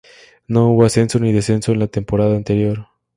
[0.47, 2.87] No hubo ascenso ni descenso en la temporada anterior.